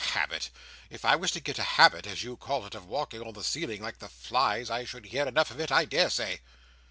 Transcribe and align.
Habit! 0.15 0.49
If 0.89 1.05
I 1.05 1.15
was 1.15 1.29
to 1.29 1.39
get 1.39 1.59
a 1.59 1.77
habit 1.77 2.07
(as 2.07 2.23
you 2.23 2.35
call 2.35 2.65
it) 2.65 2.73
of 2.73 2.87
walking 2.87 3.21
on 3.21 3.33
the 3.33 3.43
ceiling, 3.43 3.83
like 3.83 3.99
the 3.99 4.09
flies, 4.09 4.71
I 4.71 4.83
should 4.83 5.05
hear 5.05 5.27
enough 5.27 5.51
of 5.51 5.59
it, 5.59 5.71
I 5.71 5.85
daresay." 5.85 6.39